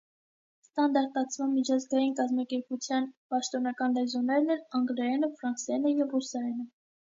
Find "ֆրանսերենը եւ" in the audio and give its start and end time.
5.39-6.19